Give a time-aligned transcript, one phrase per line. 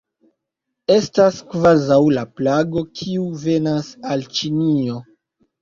[0.93, 4.99] Estas kvazaŭ la plago, kiu venas al Ĉinio.